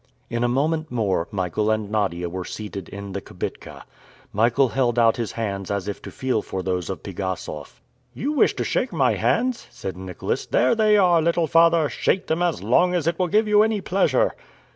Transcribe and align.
In 0.31 0.43
a 0.43 0.47
moment 0.47 0.89
more, 0.91 1.27
Michael 1.29 1.69
and 1.69 1.91
Nadia 1.91 2.27
were 2.27 2.43
seated 2.43 2.89
in 2.89 3.11
the 3.11 3.21
kibitka. 3.21 3.83
Michael 4.33 4.69
held 4.69 4.97
out 4.97 5.17
his 5.17 5.33
hands 5.33 5.69
as 5.69 5.87
if 5.87 6.01
to 6.01 6.09
feel 6.09 6.41
for 6.41 6.63
those 6.63 6.89
of 6.89 7.03
Pigassof. 7.03 7.79
"You 8.15 8.31
wish 8.31 8.55
to 8.55 8.63
shake 8.63 8.91
my 8.91 9.13
hands!" 9.13 9.67
said 9.69 9.95
Nicholas. 9.95 10.47
"There 10.47 10.73
they 10.73 10.97
are, 10.97 11.21
little 11.21 11.45
father! 11.45 11.87
shake 11.87 12.25
them 12.25 12.41
as 12.41 12.63
long 12.63 12.95
as 12.95 13.05
it 13.05 13.19
will 13.19 13.27
give 13.27 13.47
you 13.47 13.61
any 13.61 13.79
pleasure." 13.79 14.33